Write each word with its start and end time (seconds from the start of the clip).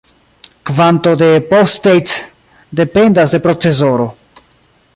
Kvanto 0.69 1.13
de 1.23 1.27
"P-States" 1.51 2.13
dependas 2.81 3.29
de 3.37 3.41
procesoro. 3.47 4.07